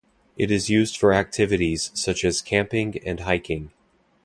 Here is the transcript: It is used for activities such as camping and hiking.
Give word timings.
It 0.35 0.49
is 0.49 0.67
used 0.67 0.97
for 0.97 1.13
activities 1.13 1.91
such 1.93 2.25
as 2.25 2.41
camping 2.41 2.97
and 3.05 3.19
hiking. 3.19 3.71